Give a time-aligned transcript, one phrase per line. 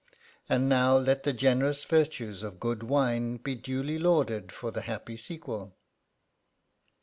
[0.49, 5.15] And now let the generous virtues of good wine be duly lauded for the happy
[5.15, 5.75] sequel